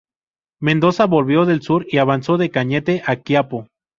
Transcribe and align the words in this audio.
Mendoza 0.61 1.05
volvió 1.05 1.45
del 1.45 1.61
sur 1.61 1.85
y 1.87 1.99
avanzó 1.99 2.37
de 2.37 2.49
Cañete 2.49 3.03
a 3.05 3.17
Quiapo. 3.17 3.67